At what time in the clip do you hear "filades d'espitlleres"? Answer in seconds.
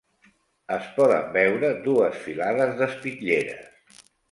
2.25-4.05